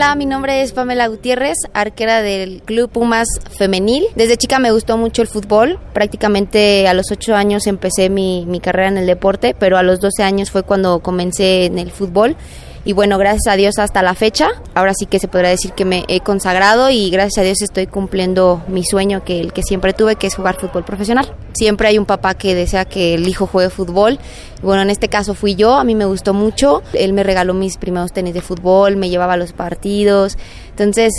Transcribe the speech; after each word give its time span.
Hola, 0.00 0.14
mi 0.14 0.24
nombre 0.24 0.62
es 0.62 0.72
Pamela 0.72 1.08
Gutiérrez, 1.08 1.58
arquera 1.74 2.22
del 2.22 2.62
Club 2.62 2.88
Pumas 2.88 3.28
Femenil. 3.58 4.06
Desde 4.16 4.38
chica 4.38 4.58
me 4.58 4.72
gustó 4.72 4.96
mucho 4.96 5.20
el 5.20 5.28
fútbol. 5.28 5.78
Prácticamente 5.92 6.88
a 6.88 6.94
los 6.94 7.10
8 7.12 7.34
años 7.34 7.66
empecé 7.66 8.08
mi, 8.08 8.46
mi 8.46 8.60
carrera 8.60 8.88
en 8.88 8.96
el 8.96 9.06
deporte, 9.06 9.54
pero 9.58 9.76
a 9.76 9.82
los 9.82 10.00
12 10.00 10.22
años 10.22 10.50
fue 10.50 10.62
cuando 10.62 11.00
comencé 11.00 11.66
en 11.66 11.78
el 11.78 11.90
fútbol 11.90 12.38
y 12.84 12.94
bueno, 12.94 13.18
gracias 13.18 13.52
a 13.52 13.56
Dios 13.56 13.78
hasta 13.78 14.02
la 14.02 14.14
fecha, 14.14 14.48
ahora 14.74 14.94
sí 14.94 15.04
que 15.04 15.18
se 15.18 15.28
podrá 15.28 15.50
decir 15.50 15.72
que 15.72 15.84
me 15.84 16.04
he 16.08 16.20
consagrado 16.20 16.88
y 16.88 17.10
gracias 17.10 17.38
a 17.38 17.42
Dios 17.42 17.60
estoy 17.60 17.86
cumpliendo 17.86 18.62
mi 18.68 18.84
sueño 18.84 19.22
que 19.22 19.40
el 19.40 19.52
que 19.52 19.62
siempre 19.62 19.92
tuve, 19.92 20.16
que 20.16 20.26
es 20.26 20.34
jugar 20.34 20.56
fútbol 20.56 20.84
profesional. 20.84 21.34
Siempre 21.52 21.88
hay 21.88 21.98
un 21.98 22.06
papá 22.06 22.34
que 22.34 22.54
desea 22.54 22.86
que 22.86 23.14
el 23.14 23.28
hijo 23.28 23.46
juegue 23.46 23.68
fútbol. 23.68 24.18
Bueno, 24.62 24.80
en 24.82 24.88
este 24.88 25.08
caso 25.08 25.34
fui 25.34 25.56
yo, 25.56 25.74
a 25.74 25.84
mí 25.84 25.94
me 25.94 26.06
gustó 26.06 26.32
mucho. 26.32 26.82
Él 26.94 27.12
me 27.12 27.22
regaló 27.22 27.52
mis 27.52 27.76
primeros 27.76 28.12
tenis 28.12 28.32
de 28.32 28.40
fútbol, 28.40 28.96
me 28.96 29.10
llevaba 29.10 29.34
a 29.34 29.36
los 29.36 29.52
partidos. 29.52 30.38
Entonces, 30.70 31.12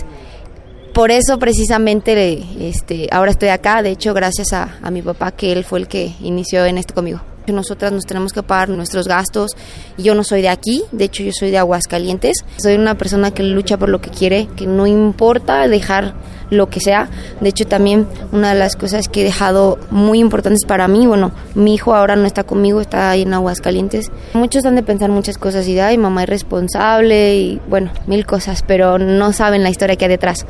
por 0.93 1.11
eso 1.11 1.37
precisamente 1.37 2.43
este, 2.59 3.07
ahora 3.11 3.31
estoy 3.31 3.49
acá, 3.49 3.83
de 3.83 3.91
hecho 3.91 4.13
gracias 4.13 4.51
a, 4.53 4.79
a 4.81 4.91
mi 4.91 5.01
papá 5.01 5.31
que 5.31 5.51
él 5.51 5.63
fue 5.63 5.79
el 5.79 5.87
que 5.87 6.15
inició 6.21 6.65
en 6.65 6.79
esto 6.79 6.95
conmigo. 6.95 7.21
Nosotras 7.47 7.91
nos 7.91 8.05
tenemos 8.05 8.33
que 8.33 8.43
pagar 8.43 8.69
nuestros 8.69 9.07
gastos. 9.07 9.51
Yo 9.97 10.15
no 10.15 10.23
soy 10.23 10.41
de 10.41 10.49
aquí, 10.49 10.83
de 10.91 11.05
hecho 11.05 11.23
yo 11.23 11.31
soy 11.33 11.51
de 11.51 11.57
Aguascalientes. 11.57 12.37
Soy 12.57 12.75
una 12.75 12.95
persona 12.95 13.31
que 13.31 13.43
lucha 13.43 13.77
por 13.77 13.89
lo 13.89 14.01
que 14.01 14.09
quiere, 14.09 14.47
que 14.55 14.67
no 14.67 14.87
importa 14.87 15.67
dejar 15.67 16.13
lo 16.51 16.69
que 16.69 16.79
sea. 16.79 17.09
De 17.39 17.49
hecho 17.49 17.65
también 17.65 18.07
una 18.31 18.53
de 18.53 18.59
las 18.59 18.75
cosas 18.75 19.07
que 19.07 19.21
he 19.21 19.23
dejado 19.23 19.79
muy 19.89 20.19
importantes 20.19 20.65
para 20.67 20.87
mí, 20.87 21.07
bueno, 21.07 21.31
mi 21.55 21.73
hijo 21.73 21.95
ahora 21.95 22.15
no 22.15 22.25
está 22.25 22.43
conmigo, 22.43 22.79
está 22.79 23.09
ahí 23.09 23.23
en 23.23 23.33
Aguascalientes. 23.33 24.11
Muchos 24.33 24.65
han 24.65 24.75
de 24.75 24.83
pensar 24.83 25.09
muchas 25.09 25.37
cosas 25.37 25.67
y, 25.67 25.79
ay, 25.79 25.97
mamá 25.97 26.23
es 26.23 26.29
responsable 26.29 27.35
y 27.35 27.61
bueno, 27.67 27.91
mil 28.05 28.25
cosas, 28.25 28.63
pero 28.67 28.99
no 28.99 29.33
saben 29.33 29.63
la 29.63 29.69
historia 29.69 29.95
que 29.95 30.05
hay 30.05 30.09
detrás. 30.09 30.45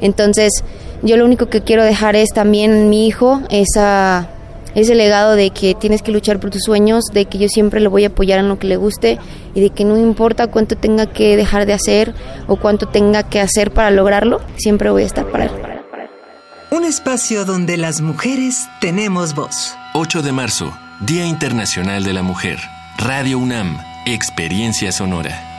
Entonces, 0.00 0.52
yo 1.02 1.16
lo 1.16 1.24
único 1.24 1.46
que 1.46 1.62
quiero 1.62 1.82
dejar 1.84 2.16
es 2.16 2.30
también 2.30 2.88
mi 2.88 3.06
hijo, 3.06 3.40
esa 3.50 4.28
ese 4.76 4.94
legado 4.94 5.34
de 5.34 5.50
que 5.50 5.74
tienes 5.74 6.02
que 6.02 6.12
luchar 6.12 6.38
por 6.38 6.50
tus 6.50 6.62
sueños, 6.62 7.06
de 7.12 7.24
que 7.24 7.38
yo 7.38 7.48
siempre 7.48 7.80
lo 7.80 7.90
voy 7.90 8.04
a 8.04 8.08
apoyar 8.08 8.38
en 8.38 8.48
lo 8.48 8.58
que 8.58 8.66
le 8.66 8.76
guste 8.76 9.18
y 9.54 9.60
de 9.62 9.70
que 9.70 9.86
no 9.86 9.96
importa 9.96 10.48
cuánto 10.48 10.76
tenga 10.76 11.06
que 11.06 11.36
dejar 11.36 11.64
de 11.64 11.72
hacer 11.72 12.14
o 12.46 12.56
cuánto 12.56 12.86
tenga 12.86 13.22
que 13.22 13.40
hacer 13.40 13.72
para 13.72 13.90
lograrlo, 13.90 14.40
siempre 14.56 14.90
voy 14.90 15.02
a 15.02 15.06
estar 15.06 15.26
para 15.26 15.46
él. 15.46 15.50
Un 16.70 16.84
espacio 16.84 17.46
donde 17.46 17.78
las 17.78 18.02
mujeres 18.02 18.68
tenemos 18.80 19.34
voz. 19.34 19.74
8 19.94 20.20
de 20.20 20.32
marzo, 20.32 20.76
Día 21.00 21.24
Internacional 21.24 22.04
de 22.04 22.12
la 22.12 22.22
Mujer. 22.22 22.58
Radio 22.98 23.38
UNAM, 23.38 23.78
Experiencia 24.04 24.92
Sonora. 24.92 25.55